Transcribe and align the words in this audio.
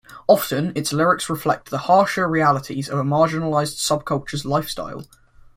Often 0.27 0.71
its 0.75 0.91
lyrics 0.91 1.29
reflect 1.29 1.69
the 1.69 1.77
harsher 1.77 2.27
realities 2.27 2.89
of 2.89 2.97
a 2.97 3.03
marginalized 3.03 3.75
subculture's 3.77 4.45
lifestyle. 4.45 5.05